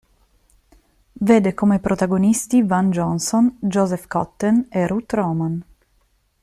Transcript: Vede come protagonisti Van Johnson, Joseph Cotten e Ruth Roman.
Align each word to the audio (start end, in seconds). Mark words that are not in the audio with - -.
Vede 1.19 1.53
come 1.53 1.77
protagonisti 1.77 2.63
Van 2.63 2.89
Johnson, 2.89 3.55
Joseph 3.59 4.07
Cotten 4.07 4.65
e 4.71 4.87
Ruth 4.87 5.13
Roman. 5.13 5.63